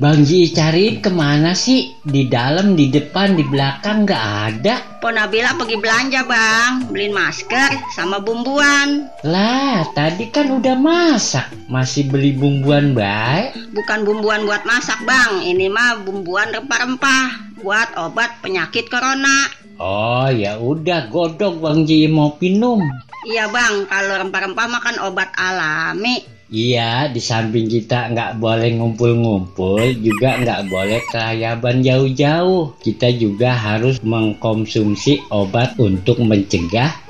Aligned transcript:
Bang 0.00 0.24
Ji 0.24 0.48
cari 0.48 0.96
ke 0.96 1.12
mana 1.12 1.52
sih? 1.52 1.92
Di 2.00 2.24
dalam, 2.24 2.72
di 2.72 2.88
depan, 2.88 3.36
di 3.36 3.44
belakang 3.44 4.08
nggak 4.08 4.26
ada. 4.48 4.96
Ponabila 4.96 5.52
pergi 5.60 5.76
belanja 5.76 6.24
bang, 6.24 6.88
beliin 6.88 7.12
masker 7.12 7.76
sama 7.92 8.16
bumbuan. 8.16 9.12
Lah, 9.28 9.84
tadi 9.92 10.32
kan 10.32 10.56
udah 10.56 10.72
masak. 10.80 11.52
Masih 11.68 12.08
beli 12.08 12.32
bumbuan 12.32 12.96
baik? 12.96 13.52
Bukan 13.76 14.08
bumbuan 14.08 14.48
buat 14.48 14.64
masak 14.64 15.04
bang, 15.04 15.44
ini 15.44 15.68
mah 15.68 16.00
bumbuan 16.00 16.48
rempah-rempah 16.48 17.60
buat 17.60 17.92
obat 18.00 18.40
penyakit 18.40 18.88
corona. 18.88 19.52
Oh 19.76 20.32
ya 20.32 20.56
udah 20.56 21.12
godok 21.12 21.60
Bang 21.60 21.84
Ji 21.84 22.08
mau 22.08 22.40
minum. 22.40 22.80
Iya 23.28 23.52
bang, 23.52 23.84
kalau 23.84 24.16
rempah-rempah 24.16 24.64
makan 24.64 24.96
obat 25.04 25.28
alami. 25.36 26.39
Iya, 26.50 27.06
di 27.14 27.22
samping 27.22 27.70
kita 27.70 28.10
nggak 28.10 28.42
boleh 28.42 28.74
ngumpul-ngumpul, 28.74 29.86
juga 30.02 30.34
nggak 30.34 30.66
boleh 30.66 30.98
kelayaban 31.06 31.78
jauh-jauh. 31.78 32.74
Kita 32.82 33.06
juga 33.14 33.54
harus 33.54 34.02
mengkonsumsi 34.02 35.30
obat 35.30 35.78
untuk 35.78 36.18
mencegah 36.18 37.09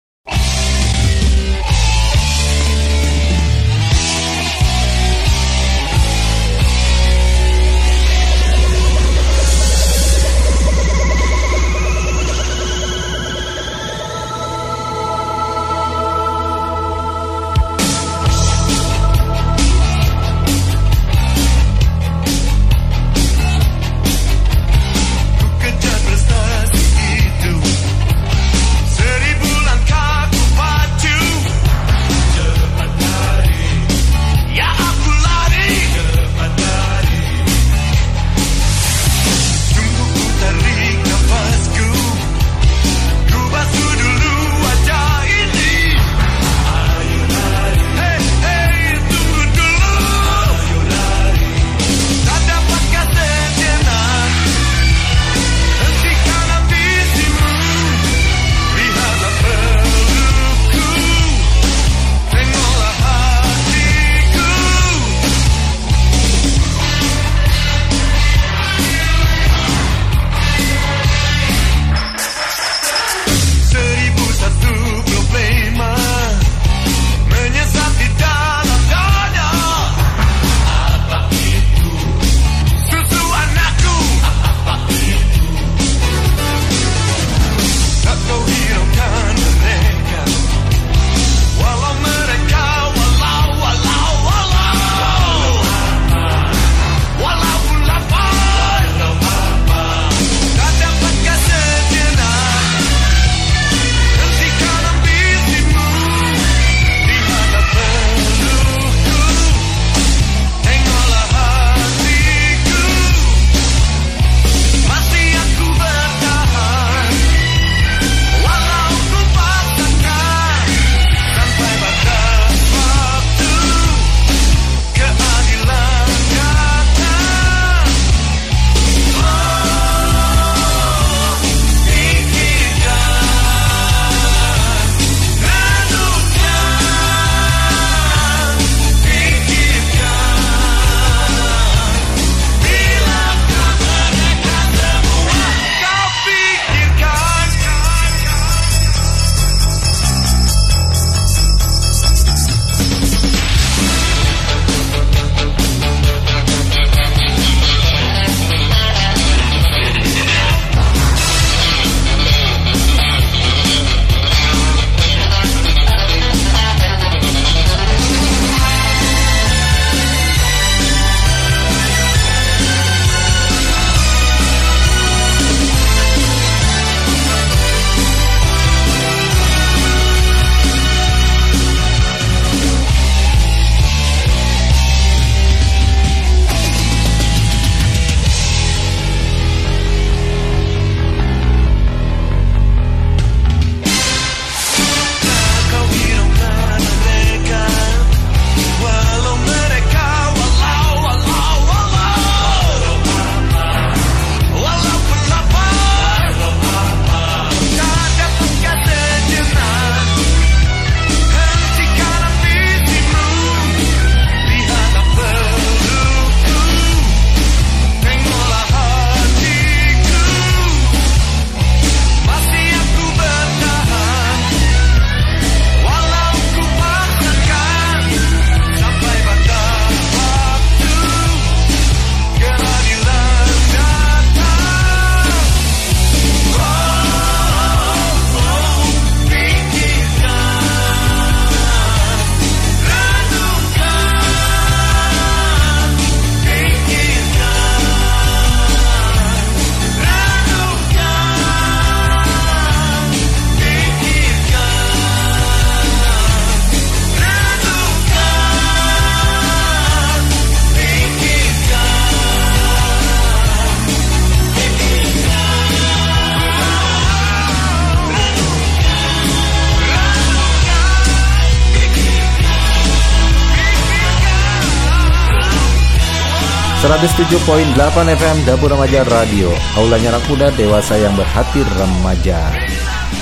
107.8 276.91 277.71
FM 278.19 278.43
Dapur 278.43 278.67
Remaja 278.67 279.07
Radio. 279.07 279.47
Aulanya 279.79 280.11
anak 280.11 280.27
muda 280.27 280.51
dewasa 280.59 280.99
yang 280.99 281.15
berhati 281.15 281.63
remaja. 281.79 282.51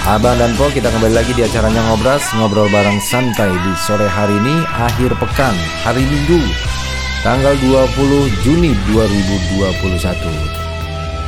Abang 0.09 0.41
dan 0.41 0.57
Po 0.57 0.73
kita 0.73 0.89
kembali 0.89 1.13
lagi 1.13 1.37
di 1.37 1.45
acaranya 1.45 1.77
Ngobras 1.85 2.33
Ngobrol 2.33 2.65
bareng 2.73 2.97
santai 2.97 3.53
di 3.53 3.73
sore 3.77 4.09
hari 4.09 4.41
ini 4.41 4.65
Akhir 4.73 5.13
pekan 5.21 5.53
hari 5.85 6.01
Minggu 6.01 6.41
Tanggal 7.21 7.53
20 7.61 8.41
Juni 8.41 8.73
2021 8.89 9.69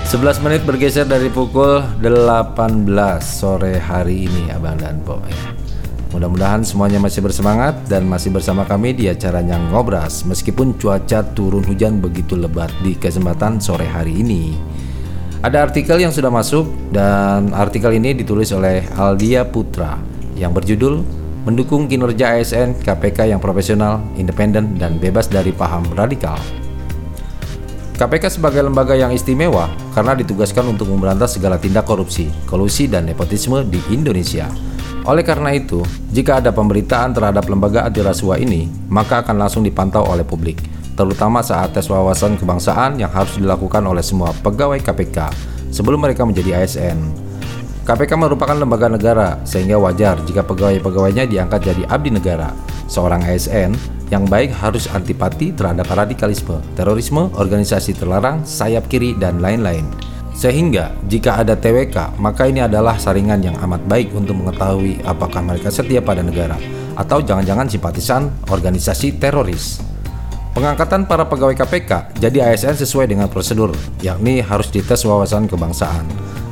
11 0.09 0.41
menit 0.41 0.65
bergeser 0.65 1.05
dari 1.05 1.29
pukul 1.29 1.85
18 2.01 2.89
sore 3.21 3.77
hari 3.77 4.25
ini 4.25 4.49
Abang 4.49 4.81
dan 4.81 4.97
Po. 5.05 5.21
Mudah-mudahan 6.11 6.67
semuanya 6.67 6.99
masih 6.99 7.23
bersemangat 7.23 7.87
dan 7.87 8.03
masih 8.03 8.35
bersama 8.35 8.67
kami 8.67 8.91
di 8.91 9.07
acaranya 9.07 9.55
Ngobras 9.71 10.27
meskipun 10.27 10.75
cuaca 10.75 11.23
turun 11.31 11.63
hujan 11.63 12.03
begitu 12.03 12.35
lebat 12.35 12.67
di 12.83 12.99
kesempatan 12.99 13.63
sore 13.63 13.87
hari 13.87 14.19
ini. 14.19 14.51
Ada 15.39 15.71
artikel 15.71 16.03
yang 16.03 16.11
sudah 16.11 16.27
masuk 16.27 16.67
dan 16.91 17.55
artikel 17.55 17.95
ini 17.95 18.11
ditulis 18.11 18.51
oleh 18.51 18.83
Aldia 18.99 19.47
Putra 19.47 19.95
yang 20.35 20.51
berjudul 20.51 21.21
Mendukung 21.41 21.89
kinerja 21.89 22.37
ASN 22.37 22.77
KPK 22.85 23.33
yang 23.33 23.41
profesional, 23.41 23.97
independen, 24.13 24.77
dan 24.77 25.01
bebas 25.01 25.25
dari 25.25 25.49
paham 25.49 25.81
radikal. 25.97 26.37
KPK 27.97 28.37
sebagai 28.37 28.61
lembaga 28.61 28.93
yang 28.93 29.09
istimewa 29.09 29.65
karena 29.97 30.13
ditugaskan 30.13 30.69
untuk 30.69 30.93
memberantas 30.93 31.41
segala 31.41 31.57
tindak 31.57 31.89
korupsi, 31.89 32.29
kolusi, 32.45 32.85
dan 32.85 33.09
nepotisme 33.09 33.65
di 33.65 33.81
Indonesia 33.89 34.53
oleh 35.01 35.25
karena 35.25 35.49
itu, 35.57 35.81
jika 36.13 36.37
ada 36.37 36.53
pemberitaan 36.53 37.09
terhadap 37.15 37.49
lembaga 37.49 37.89
anti 37.89 38.05
rasuah 38.05 38.37
ini, 38.37 38.69
maka 38.85 39.25
akan 39.25 39.41
langsung 39.41 39.65
dipantau 39.65 40.05
oleh 40.05 40.21
publik, 40.21 40.61
terutama 40.93 41.41
saat 41.41 41.73
tes 41.73 41.89
wawasan 41.89 42.37
kebangsaan 42.37 43.01
yang 43.01 43.09
harus 43.09 43.33
dilakukan 43.41 43.81
oleh 43.81 44.05
semua 44.05 44.29
pegawai 44.45 44.77
KPK 44.77 45.17
sebelum 45.73 46.05
mereka 46.05 46.21
menjadi 46.21 46.61
ASN. 46.61 47.01
KPK 47.81 48.13
merupakan 48.13 48.53
lembaga 48.53 48.85
negara, 48.93 49.41
sehingga 49.41 49.81
wajar 49.81 50.21
jika 50.29 50.45
pegawai-pegawainya 50.45 51.25
diangkat 51.25 51.73
jadi 51.73 51.83
abdi 51.89 52.13
negara. 52.13 52.53
Seorang 52.85 53.25
ASN 53.25 53.73
yang 54.13 54.29
baik 54.29 54.53
harus 54.53 54.85
antipati 54.93 55.49
terhadap 55.49 55.89
radikalisme, 55.89 56.61
terorisme, 56.77 57.33
organisasi 57.33 57.97
terlarang, 57.97 58.45
sayap 58.45 58.85
kiri, 58.85 59.17
dan 59.17 59.41
lain-lain. 59.41 59.87
Sehingga 60.31 60.95
jika 61.11 61.43
ada 61.43 61.59
TWK, 61.59 62.15
maka 62.17 62.47
ini 62.47 62.63
adalah 62.63 62.95
saringan 62.95 63.43
yang 63.43 63.55
amat 63.67 63.83
baik 63.85 64.15
untuk 64.15 64.39
mengetahui 64.39 65.03
apakah 65.03 65.43
mereka 65.43 65.67
setia 65.67 65.99
pada 65.99 66.23
negara 66.23 66.55
atau 66.95 67.19
jangan-jangan 67.19 67.67
simpatisan 67.67 68.31
organisasi 68.47 69.19
teroris. 69.19 69.83
Pengangkatan 70.51 71.07
para 71.07 71.23
pegawai 71.23 71.55
KPK 71.55 72.19
jadi 72.19 72.51
ASN 72.51 72.75
sesuai 72.75 73.07
dengan 73.07 73.31
prosedur, 73.31 73.71
yakni 74.03 74.43
harus 74.43 74.67
dites 74.67 75.07
wawasan 75.07 75.47
kebangsaan. 75.47 76.03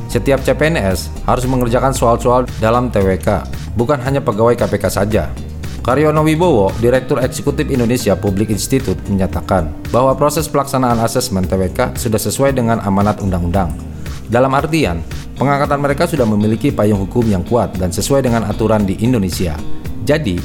Setiap 0.07 0.41
CPNS 0.41 1.27
harus 1.27 1.45
mengerjakan 1.45 1.93
soal-soal 1.93 2.47
dalam 2.63 2.87
TWK, 2.89 3.45
bukan 3.75 3.99
hanya 4.01 4.23
pegawai 4.23 4.55
KPK 4.55 4.85
saja, 4.89 5.29
Karyono 5.79 6.27
Wibowo, 6.27 6.75
Direktur 6.83 7.23
Eksekutif 7.23 7.71
Indonesia 7.71 8.11
Public 8.13 8.51
Institute, 8.51 8.99
menyatakan 9.07 9.71
bahwa 9.89 10.11
proses 10.13 10.51
pelaksanaan 10.51 10.99
asesmen 10.99 11.47
TWK 11.47 11.95
sudah 11.95 12.19
sesuai 12.19 12.51
dengan 12.51 12.83
amanat 12.83 13.23
undang-undang. 13.23 13.71
Dalam 14.27 14.51
artian, 14.53 14.99
pengangkatan 15.39 15.79
mereka 15.79 16.03
sudah 16.05 16.27
memiliki 16.27 16.69
payung 16.69 17.07
hukum 17.07 17.25
yang 17.25 17.41
kuat 17.47 17.79
dan 17.79 17.89
sesuai 17.89 18.27
dengan 18.27 18.45
aturan 18.45 18.83
di 18.83 18.99
Indonesia. 19.01 19.55
Jadi, 20.03 20.35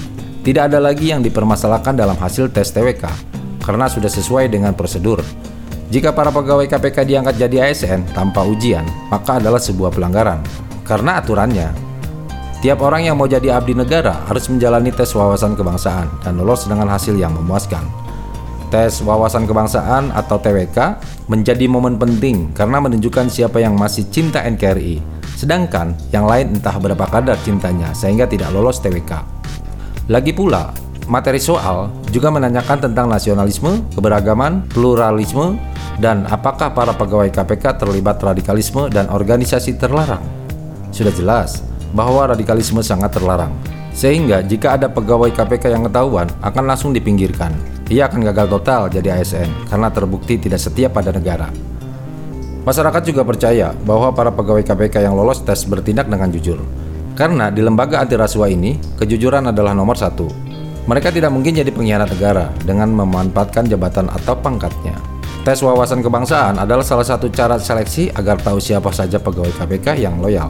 tidak 0.46 0.70
ada 0.70 0.78
lagi 0.78 1.10
yang 1.10 1.20
dipermasalahkan 1.20 1.98
dalam 1.98 2.16
hasil 2.16 2.54
tes 2.54 2.70
TWK, 2.70 3.04
karena 3.60 3.90
sudah 3.90 4.08
sesuai 4.08 4.48
dengan 4.48 4.72
prosedur. 4.72 5.18
Jika 5.90 6.14
para 6.16 6.32
pegawai 6.32 6.64
KPK 6.64 7.04
diangkat 7.04 7.34
jadi 7.36 7.68
ASN 7.68 8.16
tanpa 8.16 8.46
ujian, 8.46 8.86
maka 9.10 9.36
adalah 9.42 9.60
sebuah 9.60 9.92
pelanggaran. 9.92 10.40
Karena 10.84 11.20
aturannya, 11.20 11.83
Tiap 12.64 12.80
orang 12.80 13.04
yang 13.04 13.20
mau 13.20 13.28
jadi 13.28 13.60
abdi 13.60 13.76
negara 13.76 14.24
harus 14.24 14.48
menjalani 14.48 14.88
tes 14.88 15.12
wawasan 15.12 15.52
kebangsaan 15.52 16.08
dan 16.24 16.40
lolos 16.40 16.64
dengan 16.64 16.88
hasil 16.88 17.12
yang 17.12 17.36
memuaskan. 17.36 17.84
Tes 18.72 19.04
wawasan 19.04 19.44
kebangsaan 19.44 20.08
atau 20.16 20.40
TWK 20.40 20.96
menjadi 21.28 21.68
momen 21.68 22.00
penting 22.00 22.56
karena 22.56 22.80
menunjukkan 22.80 23.28
siapa 23.28 23.60
yang 23.60 23.76
masih 23.76 24.08
cinta 24.08 24.40
NKRI, 24.48 24.96
sedangkan 25.36 25.92
yang 26.08 26.24
lain 26.24 26.56
entah 26.56 26.72
berapa 26.80 27.04
kadar 27.04 27.36
cintanya 27.44 27.92
sehingga 27.92 28.24
tidak 28.24 28.48
lolos 28.48 28.80
TWK. 28.80 29.12
Lagi 30.08 30.32
pula, 30.32 30.72
materi 31.04 31.44
soal 31.44 31.92
juga 32.08 32.32
menanyakan 32.32 32.80
tentang 32.80 33.12
nasionalisme, 33.12 33.92
keberagaman, 33.92 34.64
pluralisme, 34.72 35.60
dan 36.00 36.24
apakah 36.32 36.72
para 36.72 36.96
pegawai 36.96 37.28
KPK 37.28 37.76
terlibat 37.76 38.24
radikalisme 38.24 38.88
dan 38.88 39.12
organisasi 39.12 39.76
terlarang. 39.76 40.24
Sudah 40.96 41.12
jelas, 41.12 41.73
bahwa 41.94 42.34
radikalisme 42.34 42.82
sangat 42.82 43.14
terlarang. 43.14 43.54
Sehingga 43.94 44.42
jika 44.42 44.74
ada 44.74 44.90
pegawai 44.90 45.30
KPK 45.30 45.70
yang 45.70 45.86
ketahuan 45.86 46.26
akan 46.42 46.64
langsung 46.66 46.90
dipinggirkan. 46.90 47.54
Ia 47.86 48.10
akan 48.10 48.26
gagal 48.26 48.50
total 48.50 48.90
jadi 48.90 49.22
ASN 49.22 49.70
karena 49.70 49.88
terbukti 49.94 50.34
tidak 50.36 50.58
setia 50.58 50.90
pada 50.90 51.14
negara. 51.14 51.48
Masyarakat 52.66 53.02
juga 53.06 53.22
percaya 53.22 53.76
bahwa 53.86 54.10
para 54.10 54.34
pegawai 54.34 54.66
KPK 54.66 55.06
yang 55.06 55.14
lolos 55.14 55.46
tes 55.46 55.62
bertindak 55.68 56.10
dengan 56.10 56.32
jujur. 56.34 56.58
Karena 57.14 57.52
di 57.52 57.62
lembaga 57.62 58.02
anti 58.02 58.18
rasuah 58.18 58.50
ini, 58.50 58.74
kejujuran 58.98 59.54
adalah 59.54 59.70
nomor 59.70 59.94
satu. 59.94 60.26
Mereka 60.90 61.14
tidak 61.14 61.30
mungkin 61.30 61.54
jadi 61.54 61.70
pengkhianat 61.70 62.10
negara 62.10 62.50
dengan 62.66 62.90
memanfaatkan 62.90 63.70
jabatan 63.70 64.10
atau 64.10 64.34
pangkatnya. 64.34 64.96
Tes 65.44 65.60
wawasan 65.60 66.00
kebangsaan 66.00 66.56
adalah 66.56 66.82
salah 66.82 67.04
satu 67.04 67.28
cara 67.28 67.60
seleksi 67.60 68.08
agar 68.16 68.40
tahu 68.40 68.56
siapa 68.56 68.88
saja 68.90 69.20
pegawai 69.20 69.52
KPK 69.60 70.00
yang 70.00 70.18
loyal. 70.18 70.48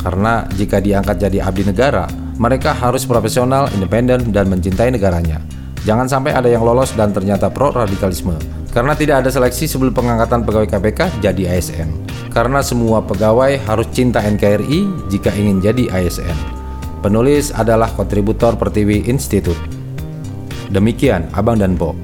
Karena 0.00 0.48
jika 0.56 0.80
diangkat 0.80 1.20
jadi 1.20 1.44
abdi 1.44 1.68
negara, 1.68 2.08
mereka 2.40 2.72
harus 2.72 3.04
profesional, 3.04 3.68
independen, 3.76 4.32
dan 4.32 4.48
mencintai 4.48 4.88
negaranya. 4.88 5.44
Jangan 5.84 6.08
sampai 6.08 6.32
ada 6.36 6.48
yang 6.48 6.64
lolos 6.64 6.92
dan 6.96 7.12
ternyata 7.12 7.52
pro 7.52 7.72
radikalisme. 7.72 8.36
Karena 8.70 8.96
tidak 8.96 9.24
ada 9.26 9.30
seleksi 9.32 9.66
sebelum 9.68 9.92
pengangkatan 9.92 10.46
pegawai 10.46 10.68
KPK 10.68 11.00
jadi 11.20 11.56
ASN. 11.56 11.90
Karena 12.30 12.62
semua 12.62 13.02
pegawai 13.02 13.58
harus 13.66 13.88
cinta 13.90 14.22
NKRI 14.22 15.10
jika 15.10 15.34
ingin 15.34 15.58
jadi 15.58 15.90
ASN. 15.90 16.60
Penulis 17.00 17.50
adalah 17.50 17.88
kontributor 17.96 18.54
Pertiwi 18.60 19.08
Institute. 19.08 19.58
Demikian 20.70 21.26
Abang 21.34 21.58
dan 21.58 21.74
Po. 21.74 21.96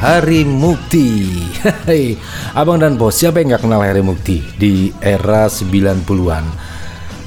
Hari 0.00 0.48
Mukti. 0.48 1.28
Hei, 1.84 2.16
Abang 2.56 2.80
dan 2.80 2.96
Bos, 2.96 3.20
siapa 3.20 3.44
yang 3.44 3.52
nggak 3.52 3.68
kenal 3.68 3.84
Hari 3.84 4.00
Mukti 4.00 4.40
di 4.56 4.88
era 4.96 5.44
90-an? 5.44 6.44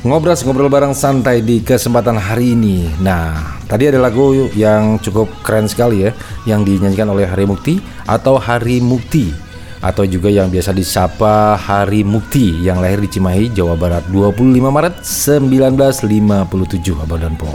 Ngobras 0.01 0.41
ngobrol 0.41 0.73
bareng 0.73 0.97
santai 0.97 1.45
di 1.45 1.61
kesempatan 1.61 2.17
hari 2.17 2.57
ini. 2.57 2.89
Nah, 2.97 3.61
tadi 3.69 3.93
ada 3.93 4.01
lagu 4.01 4.49
yang 4.57 4.97
cukup 4.97 5.29
keren 5.45 5.69
sekali 5.69 6.09
ya, 6.09 6.17
yang 6.49 6.65
dinyanyikan 6.65 7.13
oleh 7.13 7.29
Hari 7.29 7.45
Mukti 7.45 7.77
atau 8.09 8.41
Hari 8.41 8.81
Mukti 8.81 9.29
atau 9.77 10.09
juga 10.09 10.33
yang 10.33 10.49
biasa 10.49 10.73
disapa 10.73 11.53
Hari 11.53 12.01
Mukti 12.01 12.65
yang 12.65 12.81
lahir 12.81 13.05
di 13.05 13.09
Cimahi, 13.13 13.53
Jawa 13.53 13.77
Barat 13.77 14.09
25 14.09 14.49
Maret 14.49 15.05
1957 15.05 17.05
Abang 17.05 17.21
dan 17.21 17.37
Po 17.37 17.53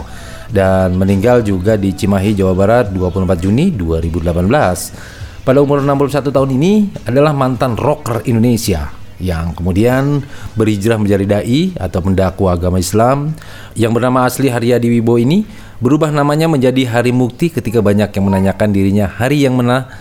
dan 0.49 0.97
meninggal 0.97 1.45
juga 1.45 1.77
di 1.77 1.93
Cimahi, 1.93 2.33
Jawa 2.33 2.53
Barat 2.57 2.85
24 2.91 3.37
Juni 3.37 3.69
2018. 3.73 5.45
Pada 5.45 5.59
umur 5.63 5.81
61 5.81 6.29
tahun 6.29 6.49
ini 6.57 6.73
adalah 7.09 7.33
mantan 7.33 7.73
rocker 7.73 8.21
Indonesia 8.29 8.91
yang 9.19 9.51
kemudian 9.51 10.23
berhijrah 10.55 10.95
menjadi 10.95 11.39
dai 11.39 11.75
atau 11.75 11.99
pendaku 11.99 12.47
agama 12.47 12.79
Islam 12.79 13.35
yang 13.75 13.91
bernama 13.91 14.23
asli 14.23 14.47
Haryadi 14.47 14.87
Wibo 14.87 15.19
ini 15.19 15.43
berubah 15.83 16.09
namanya 16.09 16.47
menjadi 16.47 16.87
Hari 16.87 17.11
Mukti 17.11 17.51
ketika 17.51 17.83
banyak 17.83 18.09
yang 18.15 18.25
menanyakan 18.31 18.69
dirinya 18.71 19.05
hari 19.11 19.43
yang 19.43 19.59
mana 19.59 19.91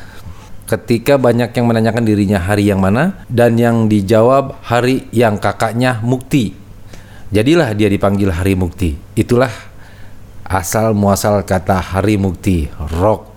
ketika 0.69 1.17
banyak 1.17 1.50
yang 1.50 1.67
menanyakan 1.67 2.05
dirinya 2.05 2.38
hari 2.38 2.69
yang 2.69 2.78
mana 2.78 3.25
dan 3.26 3.57
yang 3.57 3.88
dijawab 3.88 4.61
hari 4.61 5.09
yang 5.11 5.40
kakaknya 5.40 5.99
Mukti. 6.05 6.52
Jadilah 7.33 7.73
dia 7.76 7.88
dipanggil 7.88 8.33
Hari 8.33 8.57
Mukti. 8.57 8.97
Itulah 9.17 9.52
asal 10.49 10.97
muasal 10.97 11.45
kata 11.45 11.76
Hari 11.76 12.17
Mukti, 12.17 12.73
rock 12.97 13.28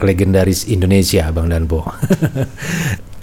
legendaris 0.00 0.66
Indonesia, 0.66 1.28
Bang 1.30 1.52
Danpo. 1.52 1.84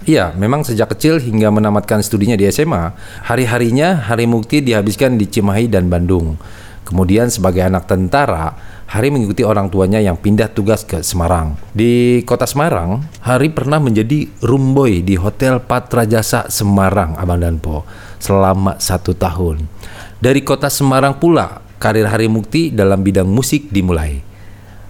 Iya, 0.10 0.34
memang 0.34 0.66
sejak 0.66 0.98
kecil 0.98 1.22
hingga 1.22 1.54
menamatkan 1.54 2.02
studinya 2.02 2.34
di 2.34 2.50
SMA, 2.50 2.98
hari-harinya 3.30 4.10
Hari 4.10 4.26
Mukti 4.26 4.58
dihabiskan 4.58 5.22
di 5.22 5.30
Cimahi 5.30 5.70
dan 5.70 5.86
Bandung. 5.86 6.34
Kemudian 6.82 7.30
sebagai 7.30 7.62
anak 7.62 7.86
tentara, 7.86 8.58
Hari 8.90 9.14
mengikuti 9.14 9.46
orang 9.46 9.70
tuanya 9.70 10.02
yang 10.02 10.18
pindah 10.18 10.50
tugas 10.50 10.82
ke 10.82 11.06
Semarang. 11.06 11.54
Di 11.78 12.26
kota 12.26 12.50
Semarang, 12.50 13.06
Hari 13.22 13.54
pernah 13.54 13.78
menjadi 13.78 14.26
room 14.42 14.74
boy 14.74 15.06
di 15.06 15.14
Hotel 15.14 15.62
Patra 15.62 16.10
Jasa 16.10 16.50
Semarang, 16.50 17.14
Abang 17.14 17.46
Danpo, 17.46 17.86
selama 18.18 18.82
satu 18.82 19.14
tahun. 19.14 19.70
Dari 20.18 20.42
kota 20.42 20.74
Semarang 20.74 21.22
pula, 21.22 21.69
karir 21.80 22.06
Hari 22.06 22.28
Mukti 22.28 22.70
dalam 22.70 23.02
bidang 23.02 23.26
musik 23.26 23.72
dimulai. 23.72 24.20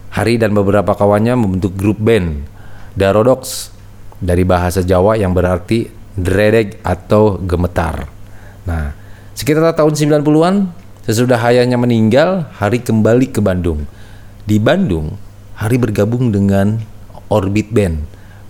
Hari 0.09 0.41
dan 0.41 0.57
beberapa 0.57 0.97
kawannya 0.97 1.37
membentuk 1.37 1.77
grup 1.77 2.01
band 2.01 2.41
Darodox 2.97 3.69
dari 4.17 4.41
bahasa 4.41 4.81
Jawa 4.81 5.15
yang 5.15 5.31
berarti 5.37 5.85
dredeg 6.17 6.81
atau 6.81 7.37
gemetar. 7.37 8.09
Nah, 8.65 8.91
sekitar 9.37 9.71
tahun 9.77 9.93
90-an 9.93 10.55
sesudah 11.05 11.37
Hayanya 11.39 11.77
meninggal, 11.77 12.49
Hari 12.57 12.81
kembali 12.81 13.29
ke 13.31 13.39
Bandung. 13.39 13.85
Di 14.43 14.57
Bandung, 14.57 15.15
Hari 15.61 15.77
bergabung 15.77 16.33
dengan 16.33 16.81
Orbit 17.29 17.69
Band, 17.69 18.01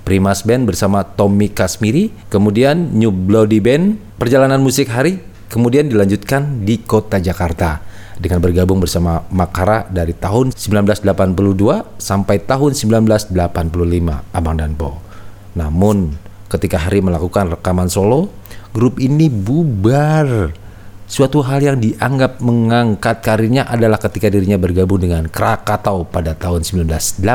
Primas 0.07 0.47
Band 0.47 0.63
bersama 0.63 1.03
Tommy 1.03 1.51
Kasmiri, 1.51 2.09
kemudian 2.31 2.95
New 2.95 3.11
Bloody 3.11 3.59
Band. 3.59 3.99
Perjalanan 4.15 4.63
musik 4.63 4.87
Hari 4.87 5.19
kemudian 5.51 5.91
dilanjutkan 5.91 6.63
di 6.63 6.79
kota 6.81 7.19
Jakarta 7.19 7.88
dengan 8.19 8.43
bergabung 8.43 8.83
bersama 8.83 9.23
Makara 9.31 9.87
dari 9.87 10.11
tahun 10.11 10.51
1982 10.51 11.07
sampai 11.97 12.37
tahun 12.43 12.75
1985 12.75 13.31
Abang 14.35 14.59
dan 14.59 14.75
Po. 14.75 14.99
Namun 15.55 16.13
ketika 16.51 16.77
Hari 16.77 16.99
melakukan 16.99 17.55
rekaman 17.55 17.87
solo, 17.87 18.27
grup 18.75 18.99
ini 18.99 19.31
bubar. 19.31 20.51
Suatu 21.09 21.41
hal 21.41 21.65
yang 21.65 21.81
dianggap 21.81 22.37
mengangkat 22.37 23.25
karirnya 23.25 23.65
adalah 23.65 23.97
ketika 23.97 24.29
dirinya 24.29 24.61
bergabung 24.61 25.01
dengan 25.01 25.25
Krakatau 25.25 26.05
pada 26.05 26.37
tahun 26.37 26.61
1985. 26.61 27.25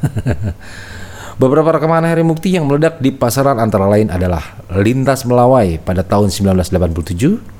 Beberapa 1.40 1.72
rekaman 1.72 2.04
Hari 2.04 2.20
Mukti 2.22 2.52
yang 2.54 2.68
meledak 2.68 3.00
di 3.00 3.10
pasaran 3.10 3.56
antara 3.58 3.88
lain 3.88 4.12
adalah 4.12 4.60
Lintas 4.70 5.24
Melawai 5.26 5.80
pada 5.82 6.04
tahun 6.04 6.28
1987, 6.30 7.59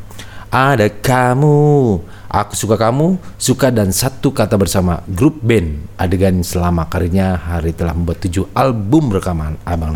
ada 0.50 0.90
kamu, 0.90 2.02
aku 2.26 2.52
suka 2.58 2.74
kamu, 2.74 3.16
suka 3.38 3.70
dan 3.70 3.94
satu 3.94 4.34
kata 4.34 4.58
bersama. 4.58 4.98
Grup 5.06 5.38
band 5.38 5.94
adegan 5.94 6.42
selama 6.42 6.90
karirnya 6.90 7.38
Hari 7.38 7.70
telah 7.70 7.94
membuat 7.94 8.18
tujuh 8.26 8.50
album 8.52 9.14
rekaman 9.14 9.54
Abang 9.62 9.94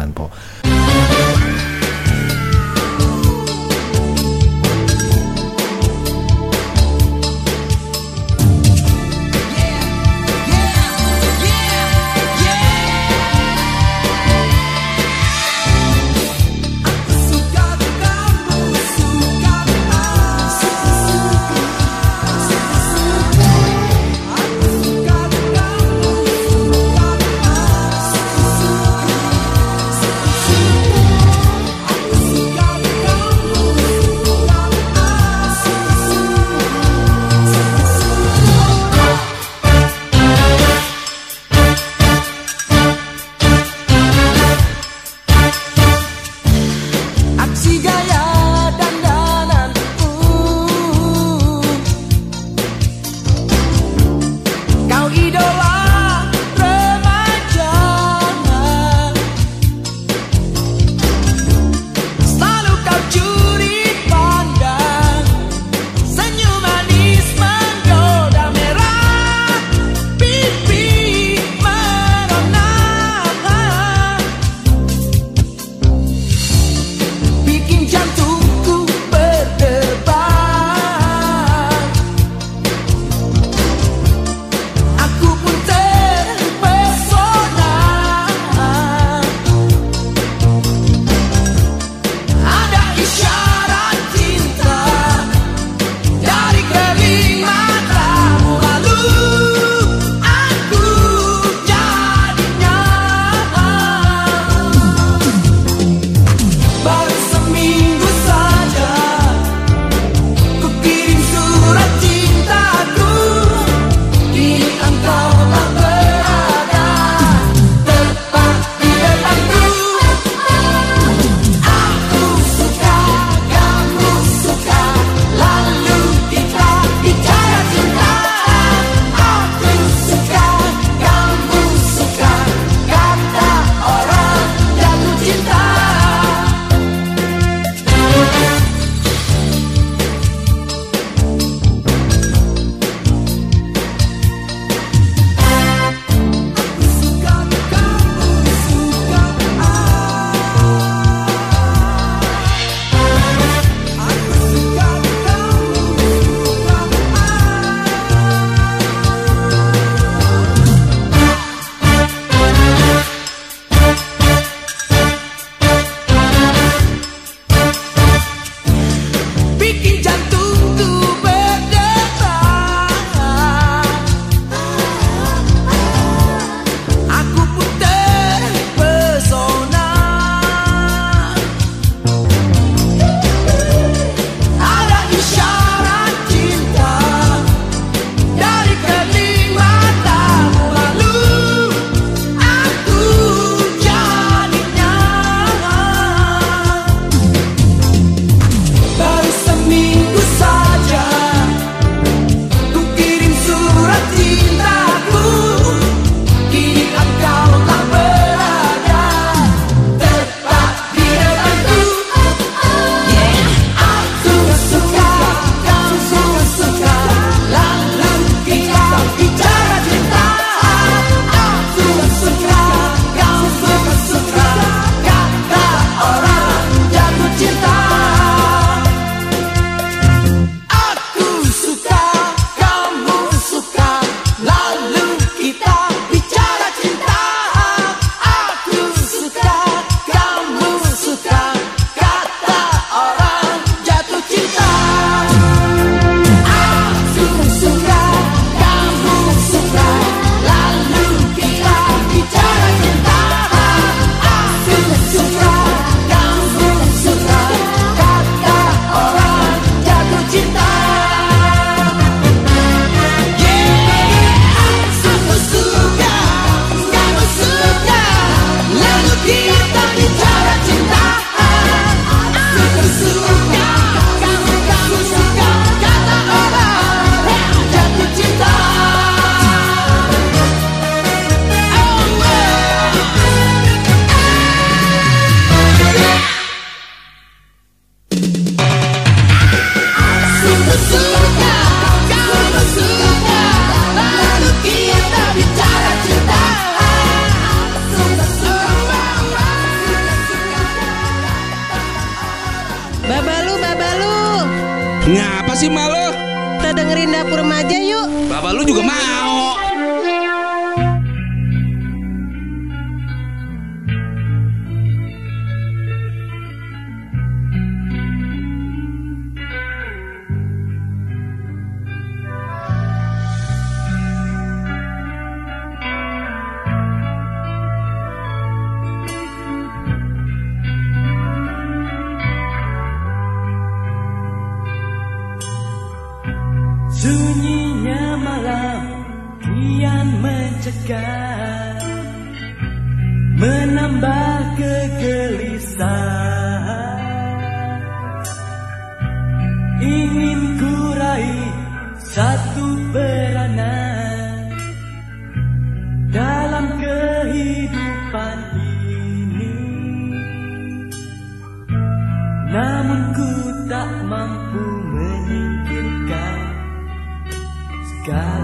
sky. 368.05 368.44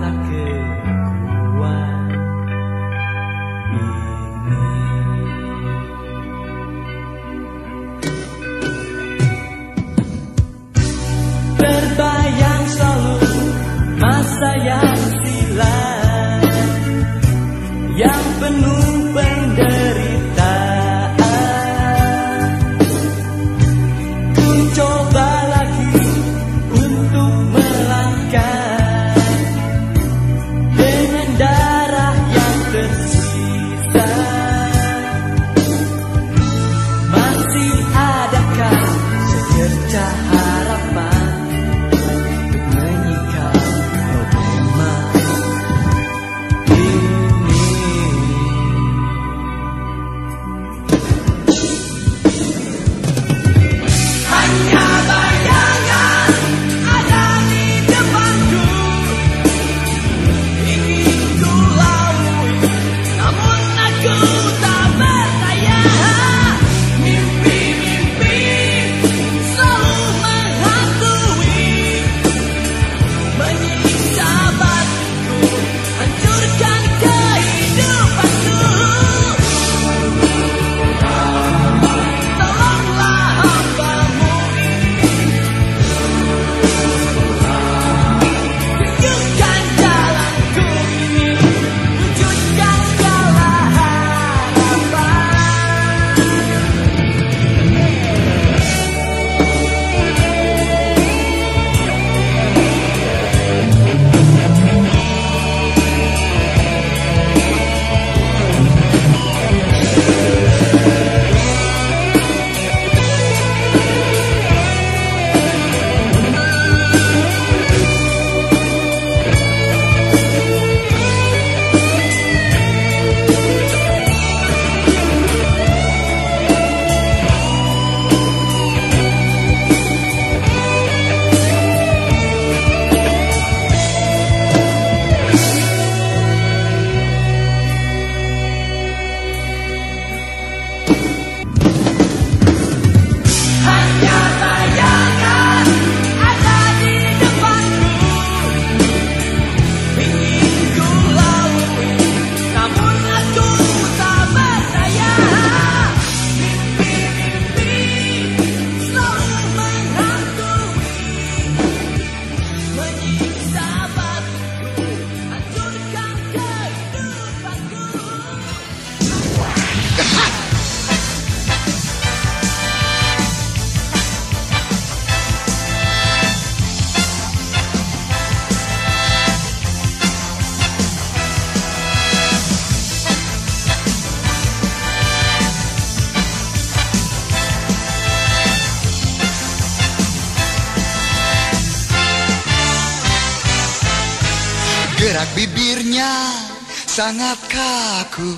sangat 197.00 197.40
kaku. 197.48 198.36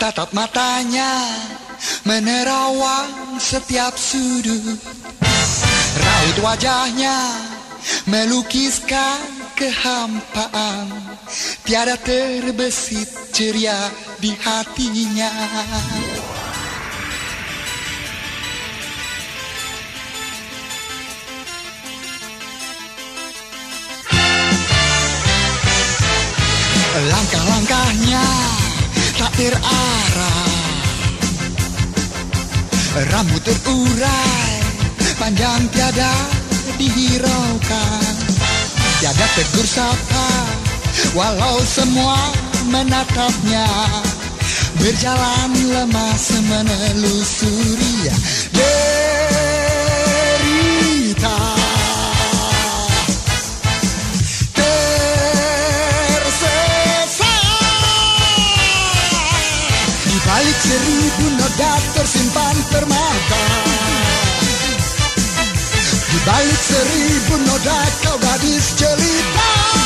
Tatap 0.00 0.32
matanya 0.32 1.28
menerawang 2.08 3.36
setiap 3.36 4.00
sudut. 4.00 4.80
Raut 6.00 6.38
wajahnya 6.40 7.20
melukiskan 8.08 9.52
kehampaan. 9.52 10.88
Tiada 11.68 12.00
terbesit 12.00 13.36
ceria 13.36 13.92
di 14.24 14.32
hatinya. 14.40 15.28
Langkah-langkahnya 27.08 28.26
tak 29.16 29.32
terarah. 29.40 30.52
Rambut 33.08 33.40
terurai 33.40 34.52
panjang 35.16 35.64
tiada 35.72 36.12
dihiraukan. 36.76 38.14
Tiada 39.00 39.26
tegur 39.32 39.64
sapa 39.64 40.28
walau 41.16 41.64
semua 41.64 42.20
menatapnya. 42.68 43.64
Berjalan 44.80 45.52
lemah 45.68 46.16
semenelusuri 46.16 48.08
Dia 48.52 48.99
seribu 60.60 61.26
noda 61.40 61.72
tersimpan 61.96 62.56
permata. 62.68 63.42
Di 66.10 66.18
balik 66.28 66.60
seribu 66.60 67.34
noda 67.48 67.80
kau 68.04 68.16
gadis 68.20 68.76
jelita 68.76 69.79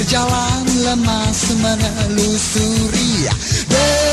Berjalan 0.00 0.64
lemas 0.80 1.52
menelusuri 1.60 3.28
Derita. 3.68 4.08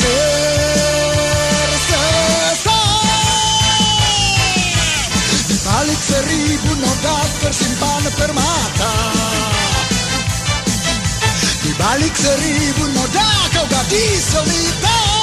Tersesat. 0.00 0.24
Di 5.52 5.56
balik 5.60 6.00
seribu 6.00 6.80
noda 6.80 7.20
tersimpan 7.44 8.08
permata. 8.16 8.96
Di 11.60 11.76
balik 11.76 12.16
seribu 12.16 12.88
noda 12.88 13.52
kau 13.52 13.68
gadis 13.68 14.32
jelita 14.32 15.15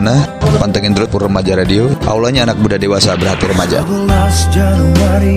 Maulana. 0.00 0.24
Pantengin 0.56 0.96
terus 0.96 1.12
Remaja 1.12 1.52
Radio. 1.52 1.92
Aulanya 2.08 2.48
anak 2.48 2.56
muda 2.56 2.80
dewasa 2.80 3.20
berhati 3.20 3.44
remaja. 3.52 3.84
12 3.84 4.48
Januari 4.56 5.36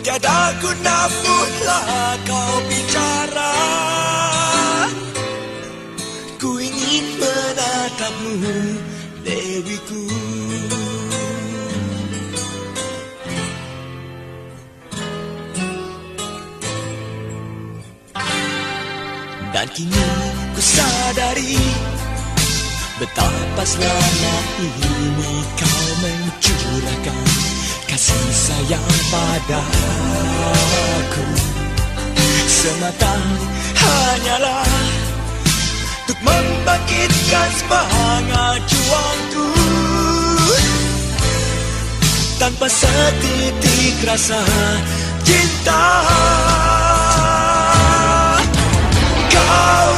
Tiada 0.00 0.56
guna 0.64 0.98
pula 1.12 1.80
kau 2.24 2.52
bicara. 2.64 3.52
Ku 6.40 6.56
ingin 6.56 7.20
menatapmu 7.20 8.32
Dewiku. 9.20 10.04
Dan 19.52 19.66
kini 19.76 20.06
ku 20.56 20.60
sadari 20.64 21.60
Betapa 22.96 23.62
selama 23.68 24.34
ini 24.64 25.32
kau 25.60 25.84
mencurahkan 26.00 27.49
Kasih 28.10 28.34
sayang 28.34 28.90
padaku. 29.14 29.62
Semata 32.50 33.14
hanyalah 33.78 34.66
Untuk 36.02 36.18
membangkitkan 36.26 37.50
semangat 37.54 38.58
juangku. 38.66 39.46
Tanpa 42.42 42.66
setitik 42.66 44.02
rasa 44.02 44.42
cinta 45.22 45.86
Kau 49.30 49.90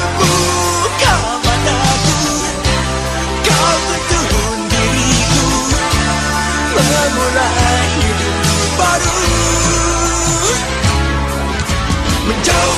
baru 12.47 12.72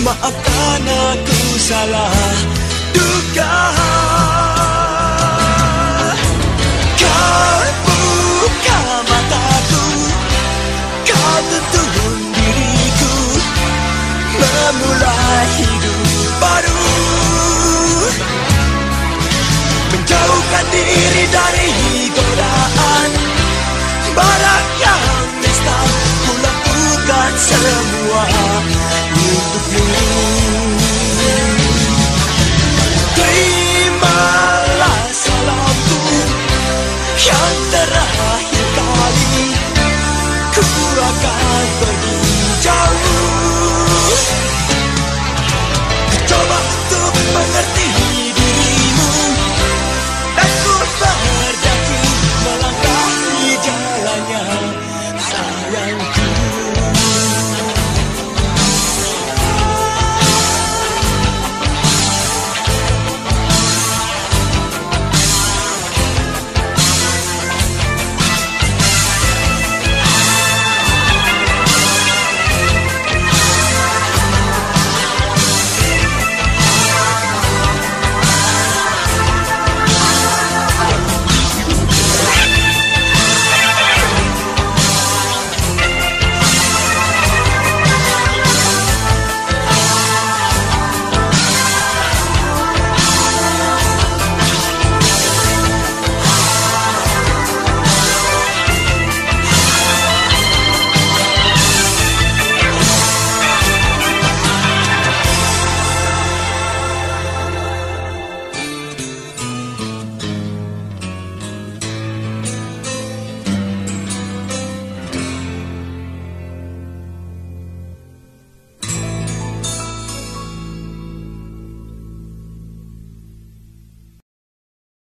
maafkan 0.00 0.84
aku 0.88 1.40
salah 1.60 2.16
duga 2.96 3.56
Kau 7.00 7.64
buka 7.84 8.80
mataku. 9.08 9.84
Kau 11.04 11.36
tuntun 11.72 12.16
diriku 12.32 13.14
Memulai 14.40 15.48
hidup 15.60 16.00
baru. 16.40 16.80
Menjauhkan 19.92 20.64
diri 20.72 21.24
dari 21.28 21.70
godaan. 22.14 23.10
Barak 24.10 24.64
yang 24.80 25.04
nesta 25.44 25.78
Ku 26.24 26.32
lakukan 26.40 27.32
semua 27.36 28.24
You. 29.68 30.59